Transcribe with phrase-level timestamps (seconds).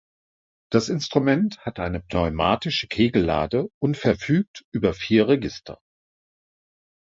[0.71, 5.79] Das Instrument hat eine pneumatische Kegellade und verfügt über vier Register.